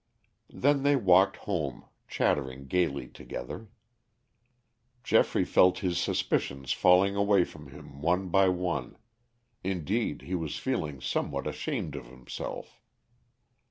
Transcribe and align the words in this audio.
Then 0.49 0.81
they 0.81 0.95
walked 0.95 1.37
home 1.37 1.85
chattering 2.07 2.65
gayly 2.65 3.07
together. 3.07 3.69
Geoffrey 5.03 5.45
felt 5.45 5.77
his 5.85 5.99
suspicions 5.99 6.73
falling 6.73 7.15
away 7.15 7.43
from 7.43 7.67
him 7.67 8.01
one 8.01 8.29
by 8.29 8.49
one; 8.49 8.97
indeed 9.63 10.23
he 10.23 10.33
was 10.33 10.57
feeling 10.57 11.01
somewhat 11.01 11.45
ashamed 11.45 11.95
of 11.95 12.07
himself. 12.07 12.81